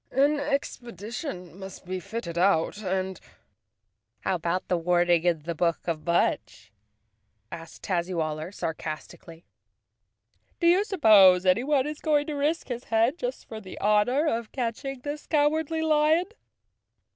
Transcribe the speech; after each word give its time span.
"An 0.09 0.39
expedition 0.39 1.59
must 1.59 1.85
be 1.85 1.99
fit¬ 1.99 2.23
ted 2.23 2.35
out 2.35 2.79
and—" 2.81 3.19
"How 4.21 4.33
about 4.33 4.67
the 4.67 4.75
warning 4.75 5.25
in 5.25 5.43
the 5.43 5.53
book 5.53 5.81
of 5.87 6.07
Mudge?" 6.07 6.71
asked 7.51 7.83
Tazzywaller 7.83 8.51
sarcastically. 8.51 9.45
"Do 10.59 10.65
you 10.65 10.83
suppose 10.85 11.45
anyone 11.45 11.85
is 11.85 11.99
going 11.99 12.25
to 12.25 12.33
risk 12.33 12.69
his 12.69 12.85
head 12.85 13.19
just 13.19 13.47
for 13.47 13.61
the 13.61 13.77
honor 13.79 14.25
of 14.25 14.51
catching 14.51 15.01
this 15.01 15.27
Cowardly 15.27 15.83
Lion?" 15.83 16.25